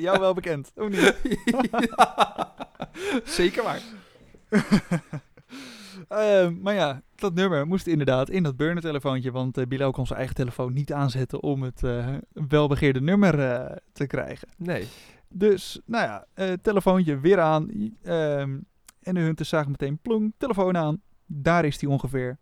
[0.00, 0.72] Jou wel bekend.
[0.74, 1.14] Of niet?
[3.24, 3.80] Zeker waar.
[6.08, 9.30] Ehm, maar ja, dat nummer moest inderdaad in dat burner-telefoontje.
[9.32, 13.76] Want eh Bilal kon zijn eigen telefoon niet aanzetten om het eh, welbegeerde nummer eh,
[13.92, 14.48] te krijgen.
[14.56, 14.86] Nee.
[15.28, 17.68] Dus, nou ja, telefoontje weer aan.
[18.02, 18.58] ehm,
[19.02, 21.02] en de hunters zagen meteen plong, telefoon aan.
[21.26, 22.38] Daar is die ongeveer.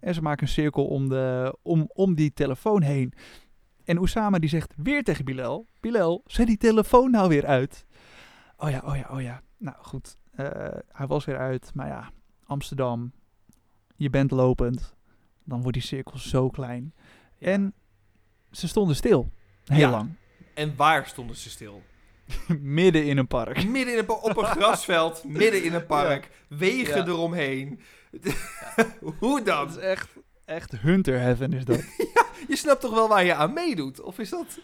[0.00, 3.12] En ze maken een cirkel om, de, om, om die telefoon heen.
[3.84, 5.66] En Oussama die zegt weer tegen Bilal.
[5.80, 7.86] Bilal, zet die telefoon nou weer uit.
[8.56, 9.42] Oh ja, oh ja, oh ja.
[9.56, 10.16] Nou goed,
[10.92, 11.70] hij was weer uit.
[11.74, 12.10] Maar ja,
[12.48, 13.12] Amsterdam,
[13.96, 14.94] je bent lopend.
[15.44, 16.94] Dan wordt die cirkel zo klein.
[17.38, 17.74] En
[18.50, 19.32] ze stonden stil.
[19.64, 19.90] Heel Ja.
[19.90, 20.10] lang.
[20.54, 21.82] En waar stonden ze stil?
[22.60, 23.64] Midden in een park.
[23.66, 27.06] Midden in een, op een grasveld, midden in een park, wegen Ja.
[27.06, 27.80] eromheen.
[29.18, 29.82] Hoe Dat is dan?
[29.82, 30.08] echt,
[30.44, 31.82] echt hunter heaven is dat.
[32.48, 34.00] Je snapt toch wel waar je aan meedoet?
[34.00, 34.58] Of is dat...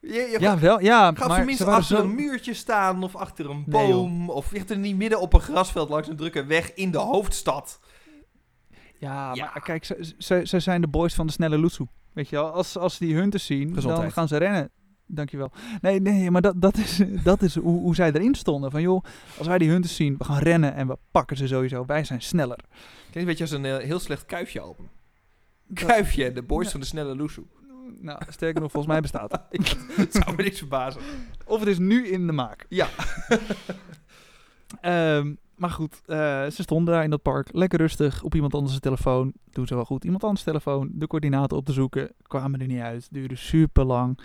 [0.00, 0.80] Je, je ja, wel.
[0.80, 2.02] Ja, Ga maar waren achter zo...
[2.02, 4.30] een muurtje staan of achter een Nee, boom.
[4.30, 7.80] of gaat er niet midden op een grasveld langs een drukke weg in de hoofdstad.
[8.98, 9.44] Ja, Ja.
[9.54, 11.86] maar kijk, ze, ze, ze zijn de boys van de snelle Lutsu.
[12.12, 14.70] Weet je wel, als, als ze die hunters zien, dan gaan ze rennen.
[15.06, 15.50] Dankjewel.
[15.80, 18.70] Nee, nee, maar dat, dat is, dat is hoe, hoe zij erin stonden.
[18.70, 19.04] Van joh,
[19.38, 21.84] als wij die hunters zien, we gaan rennen en we pakken ze sowieso.
[21.86, 22.58] Wij zijn sneller.
[23.10, 24.88] Klinkt een beetje als een eh, heel slecht Kuifje album.
[25.74, 26.70] Kuifje de boys Ja.
[26.70, 27.44] van de snelle Loesoe.
[28.00, 29.76] Nou, sterker nog, volgens mij bestaat het.
[29.96, 31.00] Het zou me niks verbazen.
[31.46, 32.66] Of het is nu in de maak.
[32.68, 32.88] Ja.
[34.80, 37.48] Ehm, maar goed, eh, ze stonden daar in dat park.
[37.52, 39.32] Lekker rustig op iemand anders telefoon.
[39.50, 40.04] Doen ze wel goed.
[40.04, 40.90] Iemand anders telefoon.
[40.92, 42.12] De coördinaten op te zoeken.
[42.22, 43.08] Kwamen er niet uit.
[43.10, 44.18] Duurde super lang.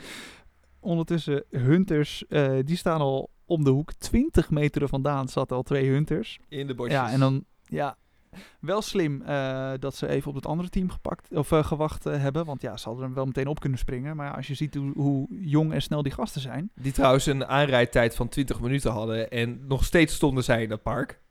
[0.79, 3.93] Ondertussen, hunters, eh, die staan al om de hoek.
[3.93, 6.39] 20 meter er vandaan zaten al twee hunters.
[6.49, 6.95] In de bosjes.
[6.95, 7.97] Ja, en dan, ja,
[8.59, 12.21] wel slim eh, dat ze even op het andere team gepakt, of eh, gewacht eh,
[12.21, 12.45] hebben.
[12.45, 14.15] Want ja, ze hadden er wel meteen op kunnen springen.
[14.15, 16.71] Maar als je ziet hoe, hoe jong en snel die gasten zijn.
[16.75, 19.29] Die trouwens een aanrijdtijd van 20 minuten hadden.
[19.29, 21.21] En nog steeds stonden zij in dat park.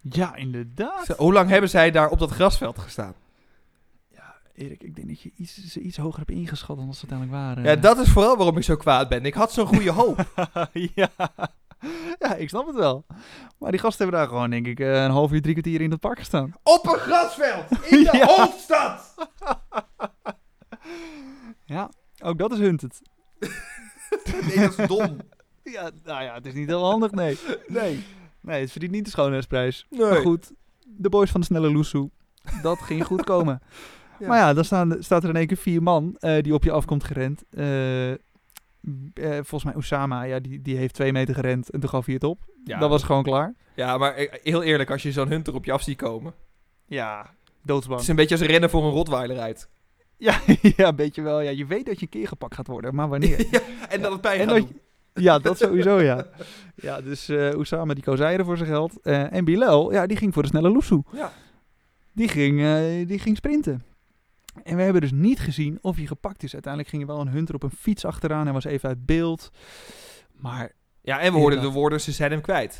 [0.00, 1.04] Ja, inderdaad.
[1.04, 3.14] Zo, Hoe lang hebben zij daar op dat grasveld gestaan?
[4.08, 7.40] Ja, Erik, ik denk dat je iets, ze iets hoger hebt ingeschat dan ze uiteindelijk
[7.46, 7.64] waren.
[7.64, 9.24] Ja, dat is vooral waarom ik zo kwaad ben.
[9.24, 10.26] Ik had zo'n goede hoop.
[10.94, 11.10] ja.
[12.18, 13.04] ja, ik snap het wel.
[13.58, 15.90] Maar die gasten hebben daar gewoon, denk ik, eh, een half uur, drie kwartier in
[15.90, 16.52] het park gestaan.
[16.62, 17.64] op een grasveld!
[17.86, 18.26] In de Ja.
[18.26, 19.14] hoofdstad!
[21.66, 21.90] Ja,
[22.22, 23.00] ook dat is hunted.
[24.46, 25.16] Nee, dat is dom.
[25.62, 27.38] Ja, nou ja, het is niet heel handig, nee.
[27.66, 28.04] Nee.
[28.40, 29.86] Nee, het verdient niet de schoonheidsprijs.
[29.90, 30.00] Nee.
[30.10, 30.52] Maar goed,
[30.86, 32.10] de boys van de snelle Loesoe,
[32.62, 33.62] dat ging goed komen.
[34.18, 34.26] Ja.
[34.28, 36.70] Maar ja, dan staan, staat er in één keer vier man eh, die op je
[36.70, 37.42] afkomt gerend.
[37.50, 38.12] Eh,
[39.14, 42.14] eh, volgens mij Osama, ja, die, die heeft twee meter gerend en toen gaf hij
[42.14, 42.44] het op.
[42.64, 43.54] Ja, Dat was gewoon klaar.
[43.74, 46.34] ja, maar eh, heel eerlijk, als je zo'n hunter op je af ziet komen.
[46.86, 48.00] Ja, Het doodsbang.
[48.00, 49.68] is een beetje als rennen voor een rotweiler uit.
[50.16, 50.40] Ja,
[50.76, 51.40] ja, weet je wel.
[51.40, 53.46] Ja, je weet dat je een keer gepakt gaat worden, maar wanneer?
[53.50, 54.80] ja, en dat het pijn En gaat dat doen.
[55.24, 56.26] ja, dat sowieso, ja.
[56.74, 59.00] Ja, dus eh Oussama die koos eieren voor zijn geld.
[59.02, 61.04] Eh, en Bilal, ja, die ging voor de snelle loesoe.
[61.12, 61.32] Ja.
[62.12, 63.84] Die ging, eh, die ging sprinten.
[64.62, 66.52] En we hebben dus niet gezien of hij gepakt is.
[66.52, 68.44] Uiteindelijk ging er wel een hunter op een fiets achteraan.
[68.44, 69.50] Hij was even uit beeld.
[70.32, 72.72] Maar Ja, en we hoorden de woorden, ze zijn hem kwijt.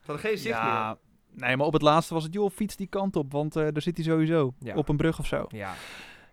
[0.00, 0.98] Ze hadden geen zicht ja,
[1.30, 3.32] nee, maar op het laatste was het, joh, fiets die kant op.
[3.32, 4.54] Want eh, daar zit hij sowieso.
[4.58, 4.74] Ja.
[4.74, 5.46] Op een brug of zo.
[5.50, 5.60] meer.
[5.60, 5.74] Ja.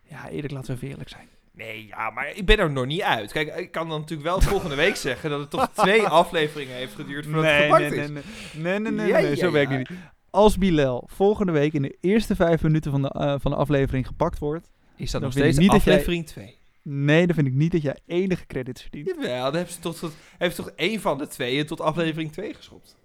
[0.03, 1.27] Ja, eerlijk, laten we even eerlijk zijn.
[1.51, 3.31] Nee, ja, maar ik ben er nog niet uit.
[3.31, 6.95] Kijk, ik kan dan natuurlijk wel volgende week zeggen dat het toch twee afleveringen heeft
[6.95, 7.95] geduurd voordat het gepakt nee, is.
[7.95, 8.21] nee,
[8.53, 9.11] nee, nee, nee,
[9.51, 9.87] nee, nee.
[10.29, 14.07] Als Bilal volgende week in de eerste vijf minuten van de, eh, van de aflevering
[14.07, 16.57] gepakt wordt, Is dat nog steeds niet aflevering 2?
[16.81, 19.05] nee, dan vind ik niet dat jij enige credits verdient.
[19.07, 22.31] Jawel, dan hebben ze toch, tot, heeft ze toch één van de tweeën tot aflevering
[22.31, 22.95] 2 geschopt.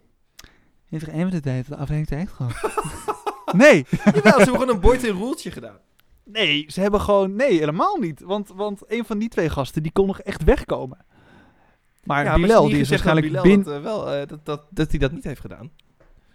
[0.89, 2.53] Hebt toch één van de tijd de aflevering tijd gehad?
[3.63, 5.79] nee, Jawel, ze hebben gewoon een Boyd en Roeltje gedaan.
[6.25, 8.21] nee, ze hebben gewoon, nee, helemaal niet.
[8.21, 10.99] Want, want een van die twee gasten, die kon nog echt wegkomen.
[12.05, 14.91] Maar ja, maar ze die is waarschijnlijk Bilal dat, eh, wel, eh, dat, dat, dat
[14.91, 15.71] hij dat niet heeft gedaan.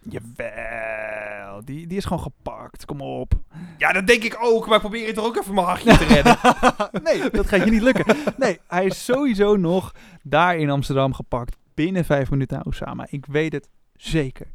[0.09, 3.33] Jawel, die, die is gewoon gepakt, kom op.
[3.77, 6.05] Ja, dat denk ik ook, maar ik probeer je toch ook even mijn hachje te
[6.05, 6.37] redden.
[7.21, 8.15] nee, dat gaat je niet lukken.
[8.37, 11.57] Nee, hij is sowieso nog daar in Amsterdam gepakt.
[11.73, 13.07] Binnen vijf minuten aan Osama.
[13.09, 14.47] Ik weet het zeker.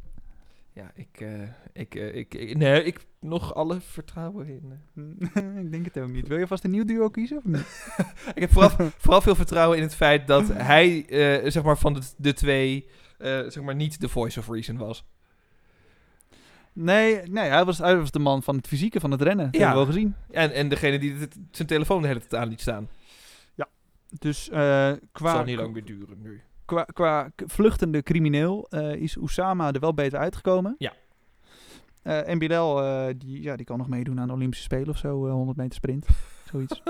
[0.73, 1.41] Ja, ik, eh,
[1.73, 4.79] ik, ik, ik- nee, ik nog alle vertrouwen in.
[4.95, 5.43] eh.
[5.63, 6.27] ik denk het ook niet.
[6.27, 7.91] Wil je vast een nieuw duo kiezen of niet?
[8.35, 11.93] Ik heb vooral, vooral veel vertrouwen in het feit dat hij, eh, zeg maar, van
[11.93, 12.87] de, de twee,
[13.17, 15.05] eh, zeg maar, niet de voice of reason was.
[16.73, 19.45] Nee, nee hij, was, hij was de man van het fysieke, van het rennen.
[19.45, 19.59] Dat Ja.
[19.67, 20.15] hebben we wel gezien.
[20.31, 22.87] En, en degene die het- zijn telefoon de hele tijd aan liet staan.
[24.19, 26.41] Dus eh, Het qua, zal niet lang meer duren nu.
[26.65, 30.75] qua, qua vluchtende crimineel eh, is Osama er wel beter uitgekomen.
[30.77, 30.93] Ja.
[32.03, 32.75] Eh, en Bilal,
[33.17, 35.25] die, ja, die kan nog meedoen aan de Olympische Spelen of zo.
[35.27, 36.05] eh, 100 meter sprint.
[36.51, 36.81] Zoiets.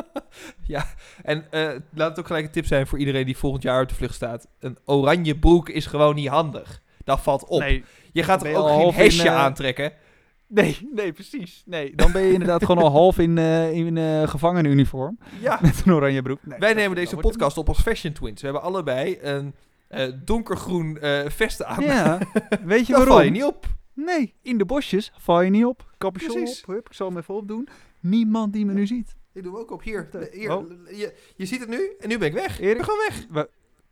[1.24, 3.90] En eh, laat het ook gelijk een tip zijn voor iedereen die volgend jaar op
[3.90, 4.48] de vlucht staat.
[4.60, 6.82] Een oranje broek is gewoon niet handig.
[7.04, 7.60] Dat valt op.
[7.60, 9.94] Nee, je gaat je ook geen in, hesje eh, aantrekken?
[10.48, 11.64] nee, nee, precies.
[11.66, 15.18] Nee, dan ben je inderdaad gewoon al half in, eh in eh gevangenuniform.
[15.40, 15.60] Ja.
[15.62, 16.40] Met een oranje broek.
[16.46, 18.42] Nee, Wij nemen deze podcast op als Fashion Twins.
[18.42, 19.56] We hebben allebei een
[19.88, 21.84] eh, donkergroen eh vest aan.
[21.84, 22.20] Ja,
[22.64, 23.24] weet je Daar val waarom?
[23.24, 23.66] je niet op.
[23.94, 25.92] Nee, in de bosjes val je niet op.
[25.98, 26.62] Capuchon Precies.
[26.62, 27.68] op, hup, ik zal hem even opdoen.
[28.00, 29.16] Niemand die me nu ziet.
[29.34, 29.84] Ik doe hem ook op.
[29.84, 30.10] Hier.
[30.12, 30.30] Oh.
[30.30, 30.98] hier.
[30.98, 32.60] Je, je ziet het nu en nu ben ik weg.
[32.60, 32.76] Ik Erik?
[32.78, 33.46] ben gewoon weg.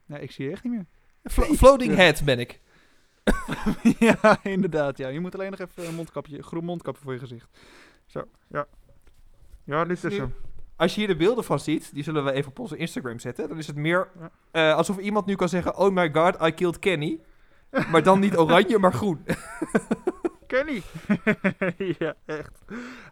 [0.05, 0.85] Nee, ik zie je echt niet meer.
[1.23, 2.59] Flo- floating head ben ik.
[3.99, 4.97] ja, inderdaad.
[4.97, 5.07] Ja.
[5.07, 7.49] Je moet alleen nog even een mondkapje, groen mondkapje voor je gezicht.
[8.05, 8.67] Zo, ja.
[9.63, 10.33] Ja, dit is hem.
[10.75, 13.49] Als je hier de beelden van ziet, die zullen we even op onze Instagram zetten.
[13.49, 14.07] Dan is het meer
[14.51, 17.19] eh, alsof iemand nu kan zeggen: Oh my god, I killed Kenny.
[17.91, 19.25] Maar dan niet oranje, maar groen.
[20.51, 20.81] Kenny.
[21.99, 22.61] ja, echt.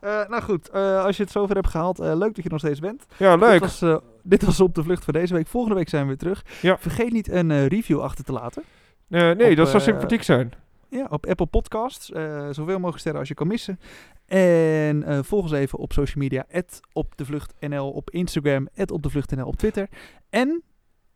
[0.01, 2.59] Eh, nou goed, eh, als je het zover hebt gehaald, eh, leuk dat je nog
[2.59, 3.05] steeds bent.
[3.17, 3.83] Ja, Dit was,
[4.23, 5.47] dit was op de vlucht voor deze week.
[5.47, 6.45] Volgende week zijn we weer terug.
[6.61, 6.77] Ja.
[6.77, 8.63] Vergeet niet een review achter te laten.
[9.09, 10.53] Nee, Op, dat zou eh, sympathiek zijn.
[10.89, 12.11] Ja, op Apple Podcasts.
[12.11, 13.79] eh, zoveel mogelijk sterren als je kan missen.
[14.25, 16.45] En eh, volg ons even op social media.
[16.93, 18.67] op de vlucht NL op Instagram.
[18.91, 19.87] op de vlucht NL op Twitter.
[20.29, 20.63] En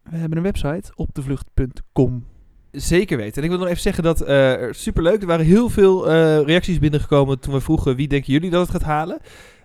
[0.04, 2.26] we hebben een website opdevlucht.com.
[2.72, 3.38] Zeker weten.
[3.38, 5.22] En ik wil nog even zeggen dat eh superleuk.
[5.22, 8.72] Er waren heel veel eh, reacties binnengekomen toen we vroegen wie denken jullie dat het
[8.72, 9.20] gaat halen.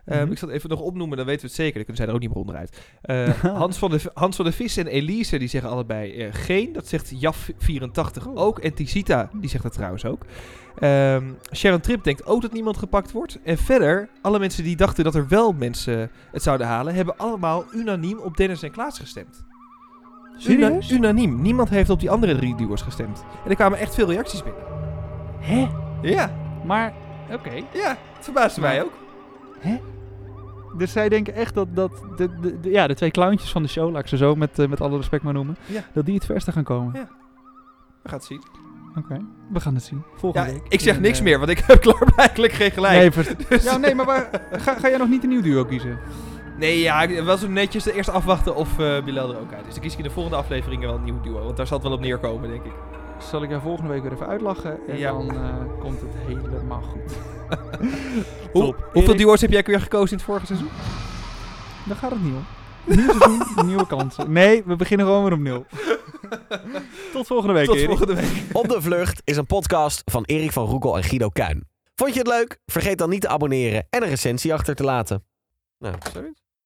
[0.09, 0.33] Ehm, Mhm.
[0.33, 1.75] Ik zal het even nog opnoemen, dan weten we het zeker.
[1.75, 2.83] Dan kunnen zij er ook niet meer onderuit.
[3.01, 3.29] Eh,
[3.61, 6.73] Hans, van de, Hans van de Vis en Elise die zeggen allebei eh, geen.
[6.73, 8.39] Dat zegt Jaf84 Oh.
[8.41, 8.59] ook.
[8.59, 10.23] En Tisita die zegt dat trouwens ook.
[10.79, 13.39] Ehm, Sharon Trip denkt ook dat niemand gepakt wordt.
[13.45, 17.65] En verder, alle mensen die dachten dat er wel mensen het zouden halen, hebben allemaal
[17.75, 19.45] unaniem op Dennis en Klaas gestemd.
[20.49, 21.43] Una- unaniem.
[21.43, 23.25] Niemand heeft op die andere drie duo's gestemd.
[23.45, 24.63] En er kwamen echt veel reacties binnen.
[25.41, 25.69] Hè?
[26.03, 26.31] Ja,
[26.67, 26.93] Maar,
[27.33, 27.53] oké.
[27.73, 27.89] ja.
[28.15, 28.93] Het verbaasde Maar- mij ook.
[30.79, 33.69] Dus zij denken echt dat, dat de, de, de- ja, de twee clowntjes van de
[33.69, 35.81] show, laat ik ze zo met, eh, met alle respect maar noemen, Ja.
[35.95, 36.93] dat die het verste gaan komen.
[36.95, 37.09] Ja.
[38.03, 38.43] We gaan het zien.
[38.99, 39.21] Oké,
[39.53, 39.99] we gaan het zien.
[40.13, 40.63] Ja, Volgende week.
[40.69, 43.15] ik zeg En, niks meer, want ik heb klaarblijkelijk geen gelijk.
[43.15, 45.99] Nee, Dus- ja, nee, maar waar, ga, ga jij nog niet een nieuw duo kiezen?
[46.59, 49.67] Nee, ja, ik- wel zo netjes de eerst afwachten of eh Bilal er ook uit
[49.67, 49.73] is.
[49.75, 51.87] Dan kies ik in de volgende afleveringen wel een nieuw duo, want daar zal het
[51.87, 52.73] wel op neerkomen, denk ik.
[53.19, 55.11] Zal ik jou volgende week weer even uitlachen en Ja.
[55.13, 57.19] dan eh, komt het helemaal goed.
[58.53, 60.69] Hoe, hoeveel duo's heb jij weer gekozen in het vorige seizoen?
[61.87, 62.47] Daar gaat het niet om.
[62.85, 64.33] Nieuw seizoen, nieuwe kansen.
[64.33, 65.67] Nee, we beginnen gewoon weer op nul.
[67.13, 67.87] Tot volgende week, Tot Erik.
[67.89, 68.31] volgende week.
[68.53, 71.67] Op de Vlucht is een podcast van Erik van Roekel en Guido Kuin.
[71.95, 72.59] Vond je het leuk?
[72.67, 75.25] Vergeet dan niet te abonneren en een recensie achter te laten.
[75.79, 76.41] Nou, Zoiets.